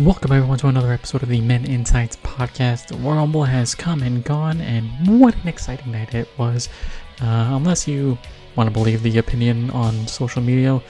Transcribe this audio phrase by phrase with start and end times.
[0.00, 2.90] Welcome everyone to another episode of the Men In Tights podcast.
[3.04, 6.70] Royal Rumble has come and gone, and what an exciting night it was.
[7.20, 8.16] Uh, unless you
[8.56, 10.82] want to believe the opinion on social media, a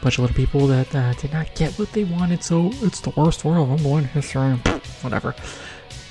[0.00, 3.10] bunch of little people that uh, did not get what they wanted, so it's the
[3.18, 4.52] worst Royal Rumble in history.
[5.02, 5.34] Whatever.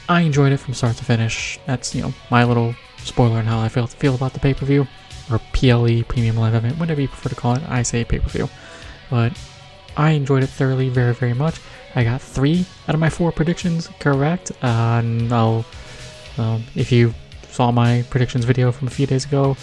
[0.07, 1.57] I enjoyed it from start to finish.
[1.65, 4.67] That's you know my little spoiler on how I feel feel about the pay per
[4.67, 4.87] view
[5.31, 7.63] or PLE Premium Live Event, whatever you prefer to call it.
[7.67, 8.47] I say pay per view,
[9.09, 9.35] but
[9.97, 11.59] I enjoyed it thoroughly, very very much.
[11.95, 14.51] I got three out of my four predictions correct.
[14.63, 17.13] Uh, and um, if you
[17.49, 19.55] saw my predictions video from a few days ago,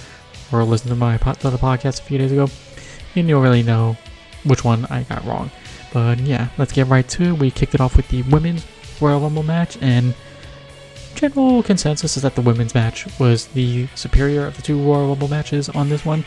[0.53, 2.49] or listened to my po- other podcast a few days ago,
[3.15, 3.97] you don't really know
[4.45, 5.51] which one I got wrong.
[5.93, 7.39] But yeah, let's get right to it.
[7.39, 8.65] We kicked it off with the women's
[9.01, 10.15] Royal Rumble match, and
[11.15, 15.29] general consensus is that the women's match was the superior of the two Royal Rumble
[15.29, 16.25] matches on this one.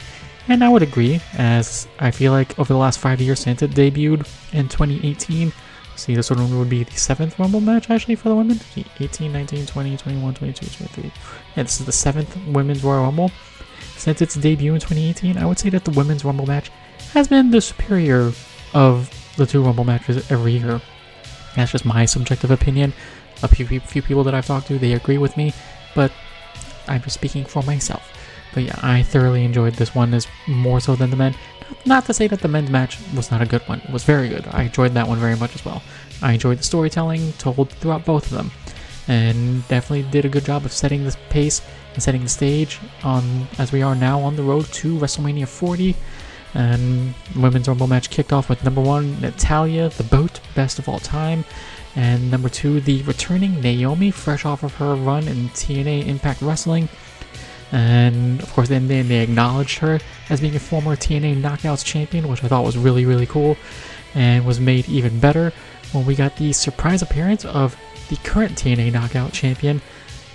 [0.50, 3.72] And I would agree, as I feel like over the last five years since it
[3.72, 5.54] debuted in 2018,
[5.96, 8.60] See, this one would be the seventh Rumble match actually for the women
[9.00, 11.12] 18, 19, 20, 21, 22, 23.
[11.56, 13.32] Yeah, this is the seventh Women's Royal Rumble.
[13.96, 16.72] Since its debut in 2018, I would say that the Women's Rumble match
[17.14, 18.32] has been the superior
[18.74, 20.82] of the two Rumble matches every year.
[21.56, 22.94] That's just my subjective opinion.
[23.44, 25.54] A few, few people that I've talked to, they agree with me,
[25.94, 26.12] but
[26.88, 28.10] I'm just speaking for myself.
[28.54, 31.36] But yeah, I thoroughly enjoyed this one as more so than the men.
[31.86, 33.80] Not to say that the men's match was not a good one.
[33.82, 34.46] It was very good.
[34.52, 35.82] I enjoyed that one very much as well.
[36.22, 38.52] I enjoyed the storytelling told throughout both of them.
[39.08, 41.62] And definitely did a good job of setting the pace
[41.94, 45.96] and setting the stage on as we are now on the road to WrestleMania 40.
[46.54, 51.00] And women's rumble match kicked off with number one, Natalya, the boat, best of all
[51.00, 51.44] time.
[51.96, 56.90] And number two, the returning Naomi, fresh off of her run in TNA Impact Wrestling.
[57.74, 62.28] And of course, then, then they acknowledged her as being a former TNA Knockouts champion,
[62.28, 63.58] which I thought was really, really cool,
[64.14, 65.52] and was made even better
[65.92, 67.76] when we got the surprise appearance of
[68.10, 69.82] the current TNA Knockout champion,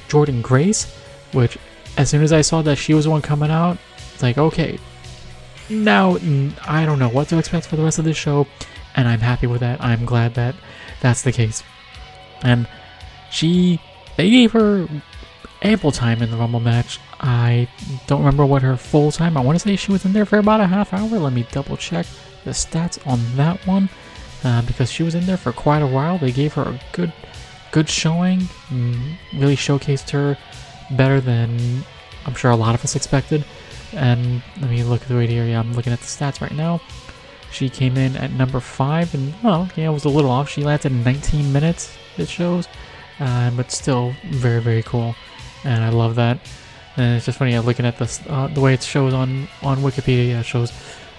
[0.08, 0.92] Jordynne Grace.
[1.32, 1.58] Which,
[1.96, 3.78] as soon as I saw that she was the one coming out,
[4.12, 4.78] it's like, okay,
[5.68, 6.16] now
[6.66, 8.48] I don't know what to expect for the rest of this show,
[8.96, 9.80] and I'm happy with that.
[9.80, 10.56] I'm glad that
[11.00, 11.62] that's the case.
[12.42, 12.66] And
[13.30, 13.80] she,
[14.16, 14.88] they gave her
[15.62, 16.98] ample time in the Rumble match.
[17.20, 17.68] I
[18.06, 19.36] don't remember what her full time.
[19.36, 21.08] I want to say she was in there for about a half hour.
[21.08, 22.06] Let me double check
[22.44, 23.88] the stats on that one
[24.44, 26.18] uh, because she was in there for quite a while.
[26.18, 27.12] They gave her a good,
[27.72, 28.40] good showing.
[28.68, 30.38] Mm, really showcased her
[30.92, 31.84] better than
[32.24, 33.44] I'm sure a lot of us expected.
[33.92, 35.44] And let me look at the right here.
[35.44, 36.80] Yeah, I'm looking at the stats right now.
[37.50, 40.50] She came in at number five, and oh, yeah, it was a little off.
[40.50, 41.96] She lasted 19 minutes.
[42.18, 42.68] It shows,
[43.20, 45.14] uh, but still very, very cool
[45.64, 46.38] and I love that.
[46.98, 49.78] And it's just funny yeah, looking at this, uh, the way it shows on on
[49.78, 50.40] Wikipedia.
[50.40, 50.72] It shows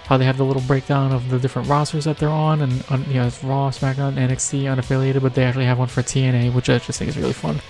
[0.04, 3.04] how they have the little breakdown of the different rosters that they're on, and on,
[3.04, 6.68] you know it's Raw, SmackDown, NXT, unaffiliated, but they actually have one for TNA, which
[6.68, 7.60] I just think is really fun.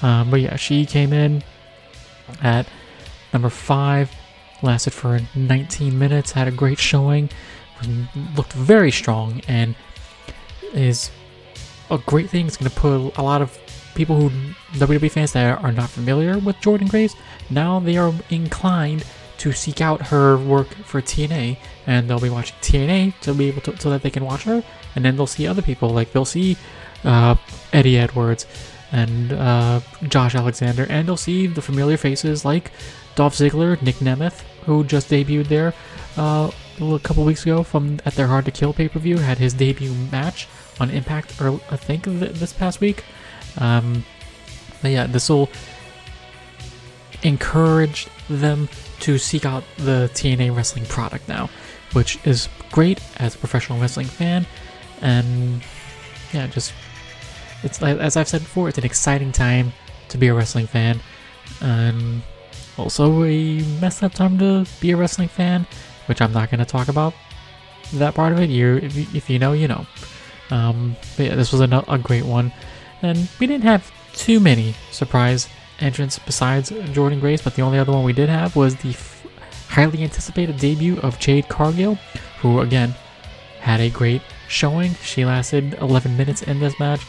[0.00, 1.42] Um, but yeah, she came in
[2.42, 2.66] at
[3.32, 4.10] number five,
[4.62, 7.28] lasted for 19 minutes, had a great showing,
[8.36, 9.74] looked very strong, and
[10.72, 11.10] is
[11.90, 12.46] a great thing.
[12.46, 13.58] It's going to put a lot of
[13.94, 14.30] people who
[14.78, 17.14] WWE fans that are not familiar with Jordynne Grace,
[17.50, 19.04] now they are inclined
[19.38, 21.56] to seek out her work for TNA,
[21.86, 24.62] and they'll be watching TNA to be able to so that they can watch her,
[24.94, 26.56] and then they'll see other people like they'll see
[27.04, 27.34] uh,
[27.72, 28.46] Eddie Edwards
[28.92, 32.70] and uh, Josh Alexander, and they'll see the familiar faces like
[33.14, 35.74] Dolph Ziggler, Nick Nemeth, who just debuted there
[36.16, 36.50] uh,
[36.80, 39.54] a couple weeks ago from at their Hard to Kill pay per view, had his
[39.54, 40.48] debut match
[40.78, 43.04] on Impact, I think this past week.
[43.58, 44.04] Um,
[44.82, 45.48] but yeah, this will
[47.22, 48.68] encourage them
[49.00, 51.50] to seek out the TNA wrestling product now,
[51.92, 54.46] which is great as a professional wrestling fan.
[55.00, 55.62] And
[56.32, 56.72] yeah, just
[57.62, 59.72] it's as I've said before, it's an exciting time
[60.08, 61.00] to be a wrestling fan,
[61.60, 62.22] and
[62.76, 65.66] also a messed up time to be a wrestling fan,
[66.06, 67.14] which I'm not going to talk about
[67.94, 68.50] that part of it.
[68.50, 69.86] You, if you, know, you know.
[70.50, 72.52] Um, but yeah, this was a, a great one
[73.02, 75.48] and we didn't have too many surprise
[75.78, 79.26] entrants besides Jordynne Grace, but the only other one we did have was the f-
[79.68, 81.94] highly anticipated debut of Jade Cargill,
[82.40, 82.94] who again
[83.60, 84.94] had a great showing.
[84.96, 87.02] She lasted 11 minutes in this match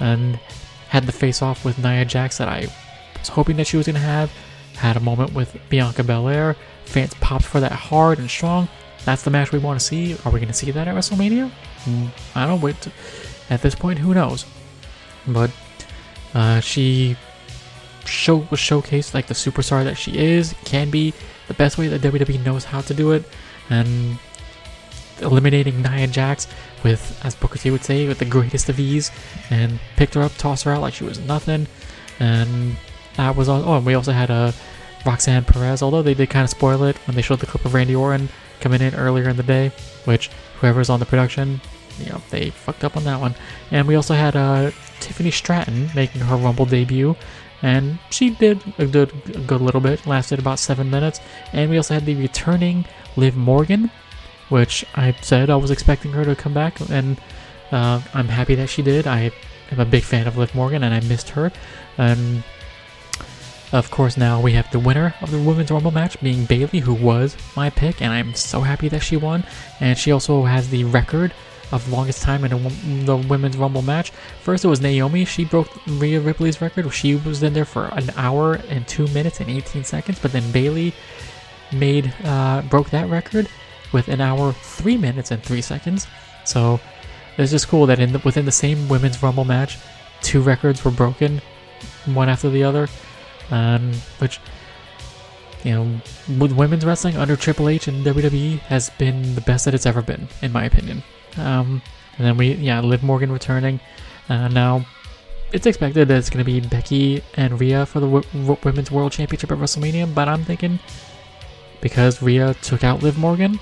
[0.00, 0.38] and
[0.88, 2.66] had the face off with Nia Jax that I
[3.18, 4.32] was hoping that she was going to have.
[4.74, 6.56] Had a moment with Bianca Belair.
[6.84, 8.68] Fans popped for that hard and strong.
[9.04, 10.16] That's the match we want to see.
[10.24, 11.50] Are we going to see that at WrestleMania?
[11.84, 12.92] Mm, I don't know.
[13.50, 14.44] At this point, who knows?
[15.32, 15.50] But
[16.34, 17.16] uh, she
[18.04, 21.12] show was showcased like the superstar that she is, can be
[21.46, 23.24] the best way that WWE knows how to do it,
[23.70, 24.18] and
[25.20, 26.46] eliminating Nia Jax
[26.84, 29.10] with, as Booker T would say, with the greatest of ease,
[29.50, 31.66] and picked her up, tossed her out like she was nothing,
[32.20, 32.76] and
[33.16, 33.62] that was all.
[33.64, 34.52] Oh, and we also had a uh,
[35.06, 37.74] Roxanne Perez, although they did kind of spoil it when they showed the clip of
[37.74, 38.28] Randy Orton
[38.60, 39.72] coming in earlier in the day,
[40.04, 40.28] which
[40.60, 41.60] whoever's on the production,
[42.00, 43.34] you know, they fucked up on that one.
[43.70, 47.16] And we also had uh, Tiffany Stratton making her Rumble debut,
[47.62, 51.20] and she did a good, a good little bit, lasted about seven minutes.
[51.52, 52.84] And we also had the returning
[53.16, 53.90] Liv Morgan,
[54.48, 57.20] which I said I was expecting her to come back, and
[57.72, 59.06] uh, I'm happy that she did.
[59.06, 59.30] I
[59.70, 61.52] am a big fan of Liv Morgan, and I missed her.
[61.96, 62.44] And
[63.72, 66.94] of course, now we have the winner of the Women's Rumble match being Bayley, who
[66.94, 69.44] was my pick, and I'm so happy that she won.
[69.80, 71.34] And she also has the record
[71.72, 72.58] of longest time in a,
[73.04, 74.10] the Women's Rumble match.
[74.42, 75.24] First, it was Naomi.
[75.24, 76.92] She broke Rhea Ripley's record.
[76.92, 80.18] She was in there for an hour and two minutes and 18 seconds.
[80.18, 80.94] But then Bayley
[81.72, 83.48] made uh, broke that record
[83.92, 86.06] with an hour, three minutes and three seconds.
[86.44, 86.80] So
[87.36, 89.78] it's just cool that in the, within the same Women's Rumble match,
[90.22, 91.40] two records were broken,
[92.06, 92.88] one after the other
[93.50, 94.40] um, which
[95.64, 96.00] you know,
[96.38, 100.02] with women's wrestling under Triple H and WWE has been the best that it's ever
[100.02, 101.02] been, in my opinion.
[101.38, 101.82] Um,
[102.16, 103.80] and then we, yeah, Liv Morgan returning.
[104.28, 104.86] Uh, now,
[105.52, 109.12] it's expected that it's going to be Becky and Rhea for the w- Women's World
[109.12, 110.78] Championship at WrestleMania, but I'm thinking
[111.80, 113.58] because Rhea took out Liv Morgan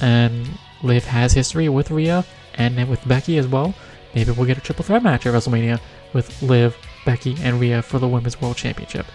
[0.00, 0.46] and
[0.82, 2.24] Liv has history with Rhea
[2.54, 3.74] and with Becky as well,
[4.14, 5.80] maybe we'll get a triple threat match at WrestleMania
[6.12, 9.06] with Liv, Becky, and Rhea for the Women's World Championship.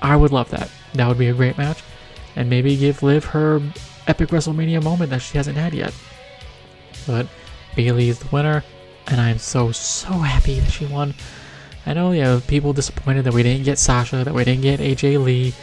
[0.00, 0.70] I would love that.
[0.94, 1.82] That would be a great match.
[2.34, 3.60] And maybe give Liv her
[4.06, 5.94] epic WrestleMania moment that she hasn't had yet.
[7.06, 7.26] But
[7.74, 8.64] Bayley is the winner,
[9.06, 11.14] and I'm so, so happy that she won.
[11.86, 14.80] I know, you yeah, people disappointed that we didn't get Sasha, that we didn't get
[14.80, 15.54] AJ Lee,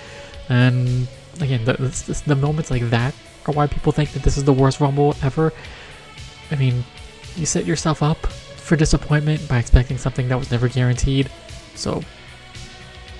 [0.50, 1.08] and
[1.42, 3.14] again, the, the, the moments like that
[3.46, 5.52] are why people think that this is the worst Rumble ever.
[6.52, 6.84] I mean,
[7.36, 11.30] you set yourself up for disappointment by expecting something that was never guaranteed.
[11.76, 12.02] So,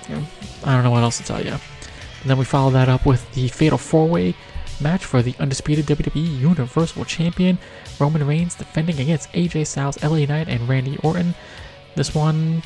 [0.08, 0.24] you know,
[0.64, 1.50] I don't know what else to tell you.
[1.50, 4.34] And then we follow that up with the Fatal 4 Way
[4.80, 7.58] match for the undisputed WWE Universal Champion
[7.98, 11.34] Roman Reigns defending against AJ Styles, LA Knight, and Randy Orton.
[11.94, 12.62] This one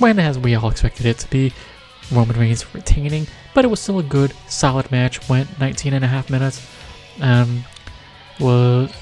[0.00, 1.52] went as we all expected it to be.
[2.10, 5.28] Roman Reigns retaining, but it was still a good, solid match.
[5.28, 6.66] Went 19 and a half minutes.
[7.20, 7.64] Um,
[8.40, 8.92] was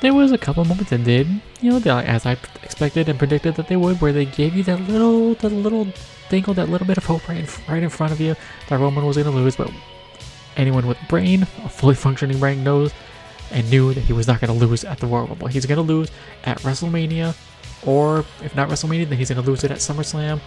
[0.00, 1.28] there was a couple moments that did,
[1.60, 2.32] you know, as I
[2.62, 5.88] expected and predicted that they would, where they gave you that little, that little
[6.30, 8.34] dingle, that little bit of hope right in, right in front of you
[8.68, 9.56] that Roman was going to lose.
[9.56, 9.70] But
[10.60, 12.92] anyone with a brain, a fully functioning brain, knows
[13.50, 15.48] and knew that he was not going to lose at the Royal Rumble.
[15.48, 16.10] He's going to lose
[16.44, 17.36] at WrestleMania,
[17.84, 20.40] or if not WrestleMania, then he's going to lose it at SummerSlam.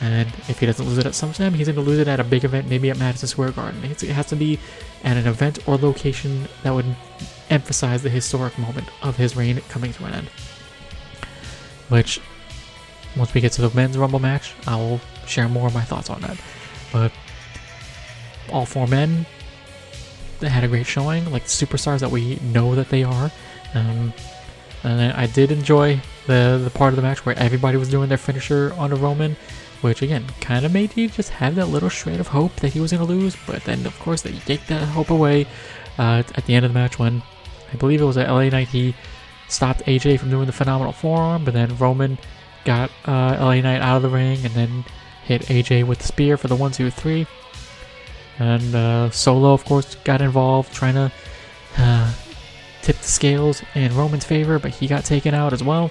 [0.00, 2.24] And if he doesn't lose it at SummerSlam, he's going to lose it at a
[2.24, 3.82] big event, maybe at Madison Square Garden.
[3.84, 4.58] It has to be
[5.04, 6.84] at an event or location that would
[7.48, 10.28] emphasize the historic moment of his reign coming to an end.
[11.88, 12.20] Which,
[13.16, 16.10] once we get to the men's Rumble match, I will share more of my thoughts
[16.10, 16.36] on that.
[16.92, 17.12] But
[18.52, 19.26] all four men
[20.40, 23.30] they had a great showing, like superstars that we know that they are.
[23.74, 24.12] Um,
[24.82, 28.18] and I did enjoy the the part of the match where everybody was doing their
[28.18, 29.36] finisher on a Roman,
[29.80, 32.80] which again kind of made you just have that little shred of hope that he
[32.80, 33.36] was to lose.
[33.46, 35.46] But then, of course, they take that hope away
[35.98, 37.22] uh, at the end of the match when
[37.72, 38.94] I believe it was at LA Knight he
[39.48, 42.18] stopped AJ from doing the phenomenal forearm, but then Roman
[42.64, 44.84] got uh, LA Knight out of the ring and then
[45.24, 47.26] hit AJ with the spear for the one, two, three.
[48.38, 51.12] And uh, Solo, of course, got involved trying to
[51.78, 52.12] uh,
[52.82, 55.90] tip the scales in Roman's favor, but he got taken out as well.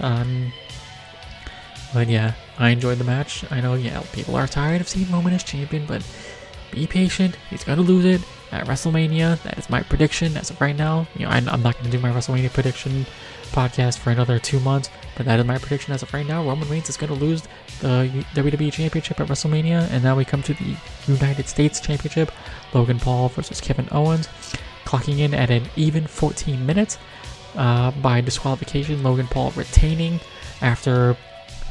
[0.00, 0.52] Um,
[1.92, 3.44] but yeah, I enjoyed the match.
[3.50, 6.04] I know, yeah, people are tired of seeing Roman as champion, but
[6.72, 7.36] be patient.
[7.50, 8.20] He's gonna lose it
[8.54, 9.42] at WrestleMania.
[9.42, 11.06] That is my prediction as of right now.
[11.16, 13.04] You know, I, am not gonna do my WrestleMania prediction
[13.50, 16.44] podcast for another two months, but that is my prediction as of right now.
[16.44, 17.42] Roman Reigns is gonna lose
[17.80, 22.30] the WWE Championship at WrestleMania, and now we come to the United States Championship.
[22.72, 24.28] Logan Paul versus Kevin Owens,
[24.84, 26.98] clocking in at an even 14 minutes
[27.56, 29.02] uh, by disqualification.
[29.02, 30.20] Logan Paul retaining
[30.60, 31.16] after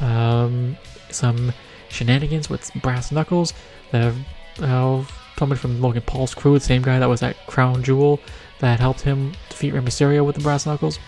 [0.00, 0.76] um,
[1.10, 1.52] some
[1.88, 3.54] shenanigans with brass knuckles.
[3.90, 4.14] The
[4.60, 5.04] uh,
[5.36, 8.20] coming from Logan Paul's crew, the same guy that was at Crown Jewel
[8.60, 10.98] that helped him defeat Rey Mysterio with the brass knuckles.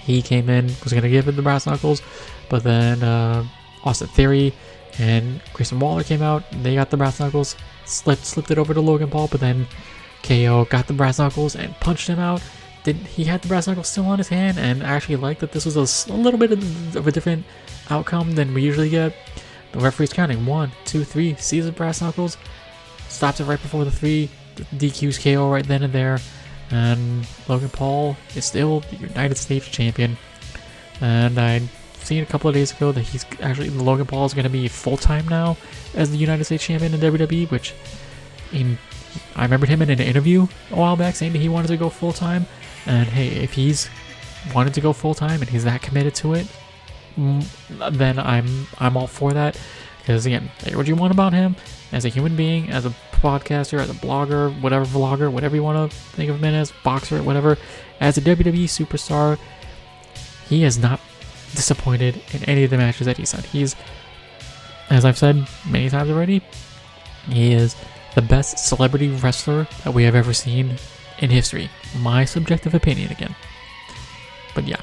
[0.00, 2.02] He came in, was going to give him the brass knuckles,
[2.48, 3.44] but then uh,
[3.84, 4.54] Austin Theory
[4.98, 6.44] and Grayson Waller came out.
[6.62, 9.66] They got the brass knuckles, slipped slipped it over to Logan Paul, but then
[10.22, 12.42] KO got the brass knuckles and punched him out.
[12.82, 14.58] Did he had the brass knuckles still on his hand?
[14.58, 17.44] And I actually liked that this was a, a little bit of a different
[17.90, 19.14] outcome than we usually get.
[19.72, 22.36] The referee's counting one, two, three, sees the brass knuckles,
[23.10, 24.30] stops it right before the three,
[24.76, 26.18] DQs KO right then and there.
[26.70, 30.16] and Logan Paul is still the United States champion.
[31.00, 31.60] And I
[31.94, 34.68] seen a couple of days ago that he's actually Logan Paul is going to be
[34.68, 35.56] full time now
[35.94, 37.74] as the United States champion in WWE, which
[38.52, 38.78] in
[39.34, 41.88] I remembered him in an interview a while back saying that he wanted to go
[41.88, 42.46] full time.
[42.86, 43.90] And hey, if he's
[44.54, 46.46] wanted to go full time and he's that committed to it,
[47.16, 47.44] mm,
[47.96, 49.58] then I'm I'm all for that.
[50.00, 51.56] Because again, what you want about him
[51.92, 55.90] as a human being, as a podcaster, as a blogger, whatever vlogger, whatever you want
[55.90, 57.58] to think of him as, boxer, whatever,
[58.00, 59.38] as a WWE superstar,
[60.48, 61.00] he has not
[61.52, 63.42] disappointed in any of the matches that he's done.
[63.44, 63.76] He's,
[64.88, 66.42] as I've said many times already,
[67.28, 67.76] he is
[68.14, 70.76] the best celebrity wrestler that we have ever seen
[71.18, 71.70] in history.
[71.98, 73.34] My subjective opinion again.
[74.54, 74.80] But yeah,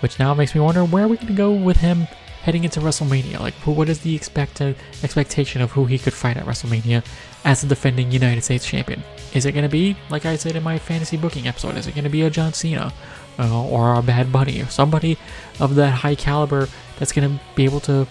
[0.00, 2.06] which now makes me wonder where are we going to go with him
[2.42, 3.40] heading into WrestleMania?
[3.40, 7.04] Like, what is the expected expectation of who he could fight at WrestleMania
[7.44, 9.02] as the defending United States champion?
[9.34, 11.94] Is it going to be, like I said in my fantasy booking episode, is it
[11.94, 12.92] going to be a John Cena
[13.38, 15.18] uh, or a Bad Bunny or somebody
[15.58, 16.68] of that high caliber
[16.98, 18.06] that's going to be able to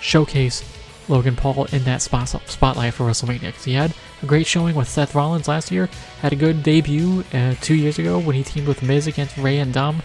[0.00, 0.64] showcase
[1.08, 4.88] Logan Paul in that spot, spotlight for WrestleMania because he had a great showing with
[4.88, 5.88] Seth Rollins last year,
[6.20, 9.58] had a good debut uh, two years ago when he teamed with Miz against Rey
[9.58, 10.02] and Dom.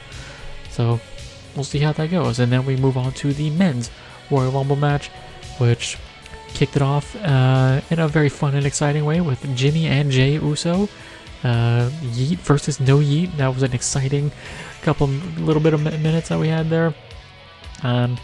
[0.72, 1.00] So
[1.58, 2.40] we'll see how that goes.
[2.40, 3.90] And then we move on to the men's
[4.32, 5.10] Royal Rumble match,
[5.58, 5.98] which
[6.50, 10.34] kicked it off uh, in a very fun and exciting way with Jimmy and Jey
[10.34, 10.88] Uso.
[11.44, 13.36] Uh, Yeet versus No Yeet.
[13.38, 14.32] That was an exciting
[14.82, 16.96] couple, little bit of minutes that we had there.
[17.84, 18.18] Um,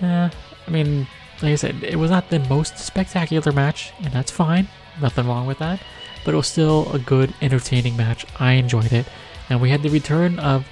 [0.00, 0.30] yeah,
[0.66, 1.08] I mean,
[1.42, 4.68] like I said, it was not the most spectacular match, and that's fine.
[5.00, 5.80] Nothing wrong with that.
[6.24, 8.26] But it was still a good, entertaining match.
[8.38, 9.06] I enjoyed it.
[9.48, 10.66] And we had the return of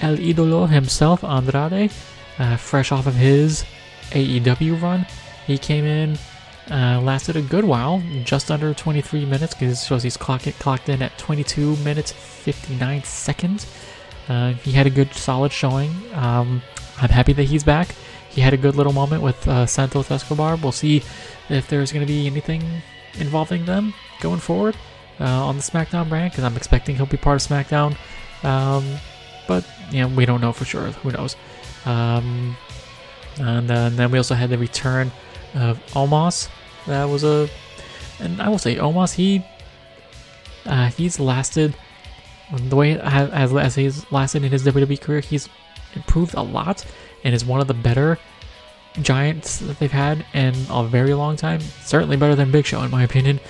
[0.00, 1.90] El Idolo himself, Andrade,
[2.38, 3.64] uh, fresh off of his
[4.10, 5.06] AEW run.
[5.46, 6.18] He came in,
[6.70, 10.88] uh, lasted a good while, just under 23 minutes, because it shows he's clocked, clocked
[10.88, 13.66] in at 22 minutes 59 seconds.
[14.28, 15.90] Uh, he had a good, solid showing.
[16.14, 16.62] Um,
[17.00, 17.94] I'm happy that he's back
[18.30, 20.56] he had a good little moment with uh, Santos Escobar.
[20.56, 21.02] We'll see
[21.48, 22.62] if there's going to be anything
[23.18, 24.76] involving them going forward
[25.18, 27.96] uh, on the SmackDown brand because I'm expecting he'll be part of SmackDown.
[28.44, 28.84] Um,
[29.48, 30.86] but know, we don't know for sure.
[30.86, 31.36] Who knows?
[31.84, 32.56] Um,
[33.38, 35.10] and, uh, and, then we also had the return
[35.54, 36.48] of Omos.
[36.86, 37.48] That was a,
[38.18, 39.14] and I will say Omos.
[39.14, 39.44] He
[40.66, 41.74] uh, he's lasted
[42.52, 45.20] the way as as he's lasted in his WWE career.
[45.20, 45.48] He's
[45.94, 46.84] improved a lot
[47.24, 48.18] and is one of the better
[49.02, 51.60] giants that they've had in a very long time.
[51.60, 53.40] Certainly better than Big Show, in my opinion.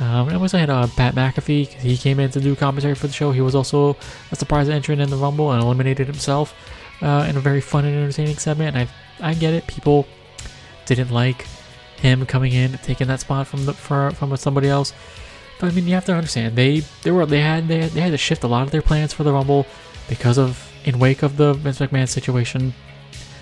[0.00, 1.66] Um, I also had uh, Pat McAfee.
[1.66, 3.32] He came in to do commentary for the show.
[3.32, 3.96] He was also
[4.32, 6.54] a surprise entrant in the Rumble and eliminated himself
[7.00, 8.76] uh, in a very fun and entertaining segment.
[8.76, 8.88] And
[9.20, 9.66] I, I get it.
[9.66, 10.06] People
[10.86, 11.46] didn't like
[11.96, 14.92] him coming in, taking that spot from the for, from somebody else.
[15.60, 18.10] But I mean, you have to understand they they were they had they they had
[18.10, 19.66] to shift a lot of their plans for the Rumble
[20.08, 22.74] because of in wake of the Vince McMahon situation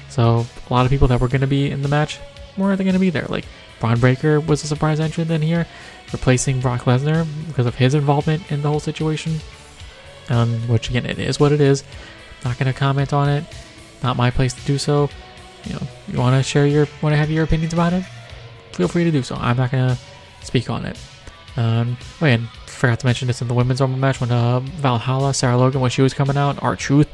[0.09, 2.21] so a lot of people that were going to be in the match
[2.57, 3.27] weren't going to be there.
[3.29, 3.45] Like
[3.81, 5.67] Bron Breakker was a surprise entrant in here,
[6.13, 9.41] replacing Brock Lesnar because of his involvement in the whole situation.
[10.29, 11.85] Um, which again, it is what it is.
[12.45, 13.45] Not going to comment on it.
[14.03, 15.11] Not my place to do so.
[15.65, 18.05] You know, you want to share your, want to have your opinions about it?
[18.73, 19.37] Feel free to do so.
[19.37, 19.99] I'm not going to
[20.45, 20.99] speak on it.
[21.57, 25.35] Um, oh, and forgot to mention this in the women's Rumble match when uh, Valhalla,
[25.35, 27.09] Sarah Logan, when she was coming out, R-Truth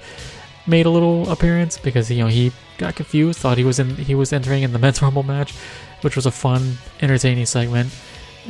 [0.68, 4.14] made a little appearance because you know he got confused, thought he was in he
[4.14, 5.54] was entering in the men's rumble match,
[6.02, 7.94] which was a fun, entertaining segment.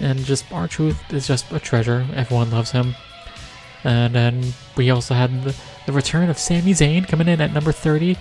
[0.00, 2.06] And just R-Truth is just a treasure.
[2.14, 2.94] Everyone loves him.
[3.82, 5.56] And then we also had the,
[5.86, 8.16] the return of Sami Zayn coming in at number 30,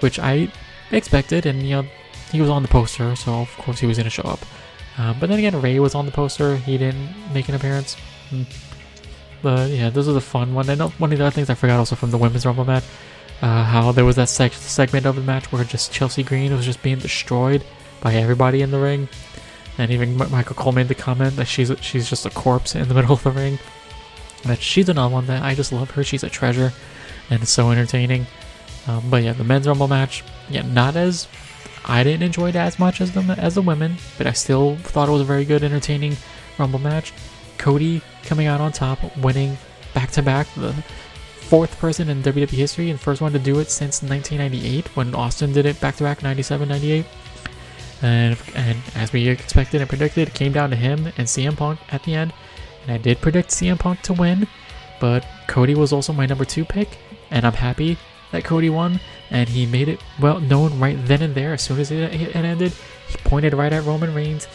[0.00, 0.50] which I
[0.90, 1.84] expected, and you know
[2.30, 4.40] he was on the poster, so of course he was to show up.
[4.98, 6.56] Um, but then again, Rey was on the poster.
[6.56, 7.94] He didn't make an appearance.
[8.30, 8.42] Hmm.
[9.42, 10.68] But yeah, this was a fun one.
[10.70, 12.84] I know one of the other things I forgot also from the women's rumble match
[13.42, 16.64] uh, how there was that seg- segment of the match where just Chelsea Green was
[16.64, 17.64] just being destroyed
[18.00, 19.08] by everybody in the ring,
[19.78, 22.88] and even M- Michael Cole made the comment that she's she's just a corpse in
[22.88, 23.58] the middle of the ring.
[24.44, 26.04] But she's another one that I just love her.
[26.04, 26.72] She's a treasure,
[27.30, 28.26] and it's so entertaining.
[28.86, 31.28] Um, but yeah, the men's rumble match, yeah, not as
[31.84, 35.08] I didn't enjoy it as much as the as the women, but I still thought
[35.08, 36.16] it was a very good, entertaining
[36.58, 37.12] rumble match.
[37.58, 39.56] Cody coming out on top, winning
[39.94, 40.74] back to back the
[41.52, 45.52] fourth person in WWE history and first one to do it since 1998 when Austin
[45.52, 47.04] did it back to back 97 98.
[48.00, 51.78] And, and as we expected and predicted, it came down to him and CM Punk
[51.92, 52.32] at the end.
[52.82, 54.48] And I did predict CM Punk to win,
[54.98, 56.96] but Cody was also my number two pick,
[57.30, 57.98] and I'm happy
[58.30, 58.98] that Cody won.
[59.28, 61.52] And he made it well known right then and there.
[61.52, 62.72] As soon as it, it ended,
[63.08, 64.48] he pointed right at Roman Reigns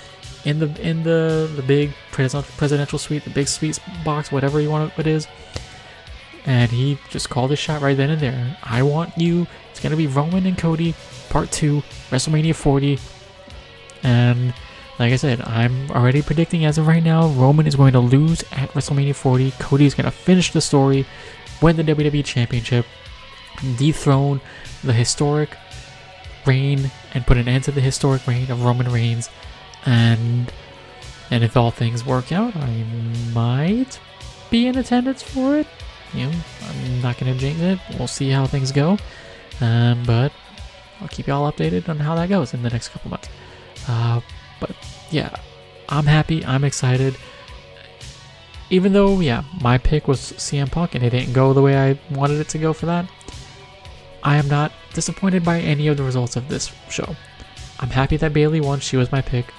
[0.46, 4.98] in the in the the big presidential suite, the big suite box, whatever you want
[4.98, 5.28] it is
[6.48, 8.58] and he just called his shot right then and there.
[8.64, 9.46] I want you.
[9.70, 10.96] It's gonna be Roman and Cody,
[11.30, 12.98] part two, WrestleMania 40,
[14.02, 14.54] and
[15.00, 18.42] like I said, I'm already predicting as of right now, Roman is going to lose
[18.52, 19.52] at WrestleMania 40.
[19.60, 21.06] Cody is to finish the story,
[21.62, 22.86] win the WWE Championship,
[23.78, 24.42] dethrone
[24.84, 25.56] the historic
[26.48, 29.30] reign, and put an end to the historic reign of Roman Reigns.
[29.86, 30.52] And
[31.30, 32.84] and if all things work out, I
[33.34, 34.00] might
[34.50, 35.68] be in attendance for it.
[36.18, 37.80] You know, I'm not going to jinx it.
[37.98, 38.98] We'll see how things go.
[39.62, 40.32] Um, but
[41.00, 43.30] I'll keep y'all updated on how that goes in the next couple months.
[43.88, 44.22] Uh,
[44.60, 44.72] but
[45.12, 45.36] yeah,
[45.90, 46.44] I'm happy.
[46.46, 47.16] I'm excited.
[48.70, 52.00] Even though, yeah, my pick was CM Punk and it didn't go the way I
[52.12, 53.10] wanted it to go for that,
[54.24, 57.16] I am not disappointed by any of the results of this show.
[57.80, 58.80] I'm happy that Bayley won.
[58.80, 59.54] She was my pick.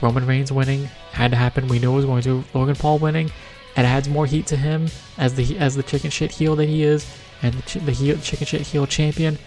[0.00, 1.66] Roman Reigns winning had to happen.
[1.66, 2.44] We knew it was going to.
[2.52, 3.32] Logan Paul winning,
[3.76, 4.88] it adds more heat to him
[5.18, 7.06] as the as the chicken shit heel that he is,
[7.42, 9.38] and the, the heel, chicken shit heel champion.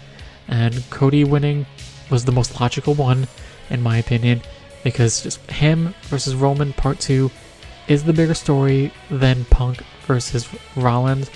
[0.48, 1.66] And Cody winning
[2.10, 3.28] was the most logical one,
[3.70, 4.40] in my opinion
[4.82, 7.30] because just him versus Roman Part 2
[7.88, 11.28] is the bigger story than Punk versus Rollins,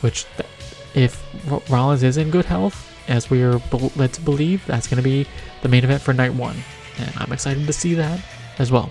[0.00, 0.26] which
[0.94, 1.24] if
[1.70, 3.60] Rollins is in good health, as we are
[3.96, 5.26] led to believe, that's going to be
[5.62, 6.56] the main event for night one,
[6.98, 8.20] and I'm excited to see that
[8.58, 8.90] as well.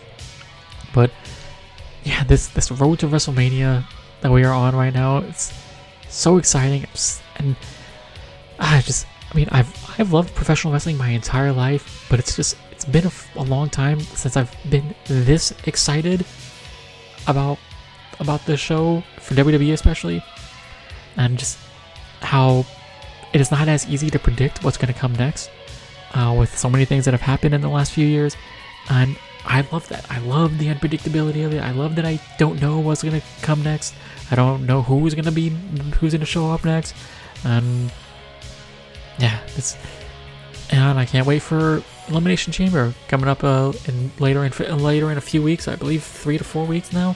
[0.94, 1.12] But
[2.08, 3.84] yeah, this this road to WrestleMania
[4.22, 5.54] that we are on right now, it's
[6.08, 6.86] so exciting,
[7.36, 7.56] and
[8.60, 12.56] I just, I mean, I've I've loved professional wrestling my entire life, but it's just
[12.72, 16.26] it's been a, a long time since I've been this excited
[17.28, 17.58] about
[18.22, 20.24] about this show for WWE especially,
[21.18, 21.60] and just
[22.22, 22.66] how
[23.34, 25.52] it is not as easy to predict what's going to come next
[26.14, 28.38] uh, with so many things that have happened in the last few years,
[28.90, 29.18] and
[29.48, 30.06] I love that.
[30.12, 31.60] I love the unpredictability of it.
[31.60, 33.96] I love that I don't know what's to come next.
[34.30, 35.50] I don't know who's to be
[36.00, 36.94] who's to show up next,
[37.46, 37.92] and
[39.18, 39.78] yeah, it's
[40.70, 45.18] and I can't wait for Elimination Chamber coming up uh, in later in later in
[45.18, 45.68] a few weeks.
[45.68, 47.16] I believe three to four weeks now.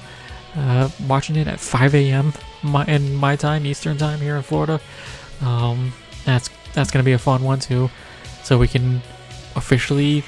[0.56, 2.34] Uh, watching it at 5 a.m.
[2.62, 4.82] My, in my time, Eastern time here in Florida.
[5.42, 5.94] Um,
[6.26, 7.90] that's that's gonna be a fun one too.
[8.44, 9.02] So we can
[9.56, 10.24] officially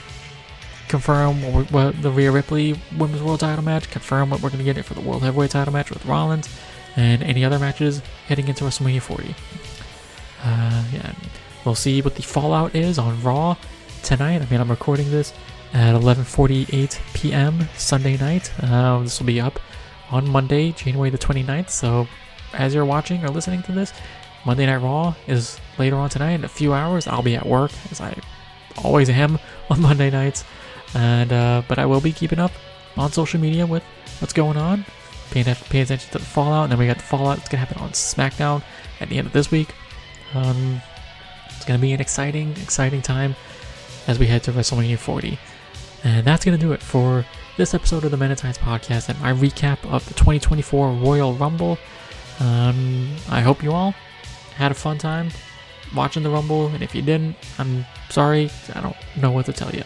[0.88, 4.78] confirm what, what the Rhea Ripley Women's World Title match, confirm what we're gonna get
[4.78, 6.50] it for the World Heavyweight Title match with Rollins,
[6.96, 9.36] and any other matches heading into WrestleMania 40.
[10.43, 11.13] Uh, yeah,
[11.65, 13.56] we'll see what the fallout is on Raw
[14.04, 14.41] tonight.
[14.41, 15.34] I mean, I'm recording this
[15.74, 17.67] at 11:48 p.m.
[17.76, 18.52] Sunday night.
[18.62, 19.60] Uh, this will be up
[20.12, 21.69] on Monday, January the 29th.
[21.69, 22.08] So,
[22.54, 23.93] as you're watching or listening to this,
[24.46, 26.34] Monday Night Raw is later on tonight.
[26.34, 28.15] In a few hours, I'll be at work, as I
[28.84, 30.43] always am on Monday nights.
[30.95, 32.51] And uh, but I will be keeping up
[32.97, 33.84] on social media with
[34.19, 34.86] what's going on,
[35.32, 36.63] paying, paying attention to the Fallout.
[36.63, 38.63] And then we got the Fallout that's gonna happen on SmackDown
[38.99, 39.73] at the end of this week.
[40.34, 40.82] Um,
[41.47, 43.36] it's gonna be an exciting, exciting time
[44.08, 45.38] as we head to WrestleMania 40.
[46.03, 47.25] And that's to do it for
[47.58, 51.34] this episode of the Men in Tights podcast and my recap of the 2024 Royal
[51.34, 51.77] Rumble.
[52.39, 53.93] Um, I hope you all
[54.56, 55.29] had a fun time
[55.95, 58.49] watching the Rumble, and if you didn't, I'm sorry.
[58.73, 59.84] I don't know what to tell you.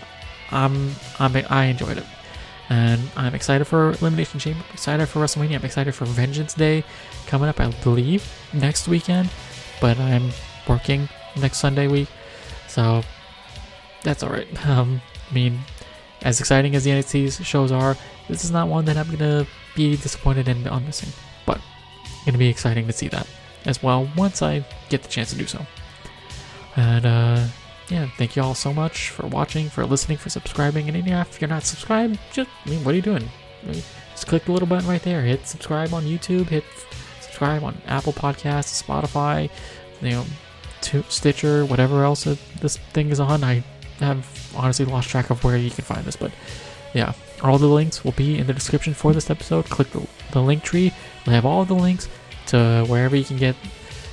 [0.51, 2.05] I'm, I'm I enjoyed it,
[2.69, 4.63] and I'm excited for Elimination Chamber.
[4.67, 5.55] I'm excited for WrestleMania.
[5.55, 6.83] I'm excited for Vengeance Day
[7.25, 7.59] coming up.
[7.59, 9.29] I believe next weekend,
[9.81, 10.31] but I'm
[10.67, 12.07] working next Sunday week,
[12.67, 13.03] so
[14.03, 14.47] that's all right.
[14.67, 15.59] Um, I mean,
[16.21, 17.97] as exciting as the NXT shows are,
[18.29, 21.09] this is not one that I'm gonna be disappointed in on missing.
[21.45, 21.59] But
[22.25, 23.27] gonna be exciting to see that
[23.65, 25.65] as well once I get the chance to do so.
[26.75, 27.47] And uh,
[27.89, 30.87] yeah, thank you all so much for watching, for listening, for subscribing.
[30.87, 33.29] And if you're not subscribed, just I mean, what are you doing?
[34.11, 35.21] Just click the little button right there.
[35.21, 36.47] Hit subscribe on YouTube.
[36.47, 36.63] Hit
[37.21, 39.49] subscribe on Apple Podcasts, Spotify,
[40.01, 40.25] you know,
[40.81, 43.43] Stitcher, whatever else this thing is on.
[43.43, 43.63] I
[43.99, 46.31] have honestly lost track of where you can find this, but
[46.93, 49.65] yeah, all the links will be in the description for this episode.
[49.69, 50.93] Click the, the link tree.
[51.25, 52.09] We have all the links
[52.47, 53.55] to wherever you can get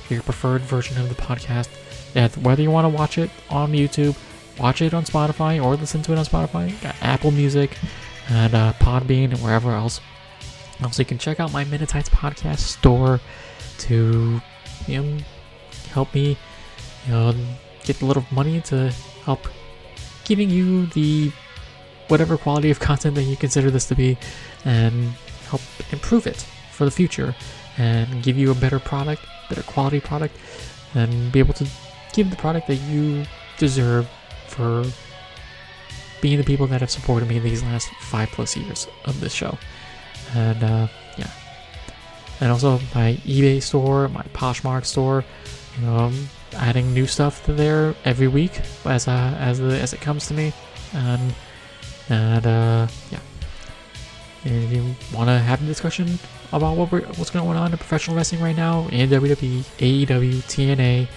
[0.09, 1.69] your preferred version of the podcast.
[2.15, 4.15] Whether you want to watch it on YouTube,
[4.57, 7.77] watch it on Spotify, or listen to it on Spotify, Apple Music,
[8.29, 9.99] and uh, Podbean, and wherever else.
[10.83, 13.19] Also, you can check out my Minute podcast store
[13.79, 14.41] to
[14.87, 15.17] you know,
[15.89, 16.37] help me
[17.05, 17.35] you know,
[17.83, 18.91] get a little money to
[19.23, 19.47] help
[20.23, 21.31] giving you the
[22.07, 24.17] whatever quality of content that you consider this to be
[24.63, 25.11] and
[25.49, 27.35] help improve it for the future
[27.77, 30.35] and give you a better product, better quality product,
[30.93, 31.67] and be able to
[32.15, 33.25] give the product that you
[33.57, 34.09] deserve
[34.47, 34.85] for
[36.21, 39.57] being the people that have supported me these last five plus years of this show.
[40.33, 41.29] And uh, yeah,
[42.39, 45.23] and also my eBay store, my Poshmark store.
[45.77, 50.01] You know, I'm adding new stuff to there every week as as the, as it
[50.01, 50.53] comes to me,
[50.93, 51.35] and
[52.09, 53.19] and uh, yeah.
[54.45, 56.19] If you want to have a discussion
[56.53, 61.07] about what we're, what's going on in professional wrestling right now in WWE, AEW, TNA,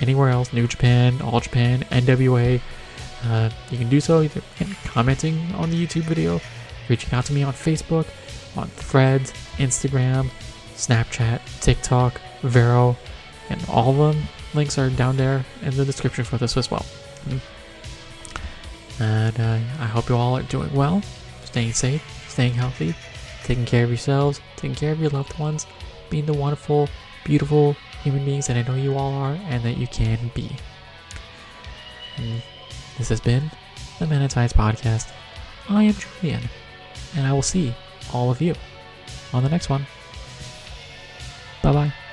[0.00, 2.60] anywhere else, New Japan, All Japan, NWA,
[3.24, 4.42] uh, you can do so either
[4.84, 6.40] commenting on the YouTube video,
[6.88, 8.06] reaching out to me on Facebook,
[8.56, 10.30] on Threads, Instagram,
[10.74, 12.96] Snapchat, TikTok, Vero,
[13.48, 16.84] and all of them links are down there in the description for this as well.
[18.98, 21.02] And uh, I hope you all are doing well,
[21.44, 22.94] staying safe, staying healthy,
[23.44, 25.66] taking care of yourselves, taking care of your loved ones,
[26.10, 26.88] being the wonderful,
[27.24, 30.48] beautiful human beings that I know you all are and that you can be.
[32.16, 32.40] And
[32.98, 33.50] this has been
[33.98, 35.10] the Tights Podcast.
[35.68, 36.42] I am Julian,
[37.16, 37.74] and I will see
[38.14, 38.54] all of you
[39.32, 39.88] on the next one.
[41.64, 42.05] Bye bye.